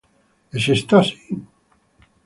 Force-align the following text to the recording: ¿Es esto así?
¿Es 0.57 0.65
esto 0.75 0.91
así? 1.01 1.17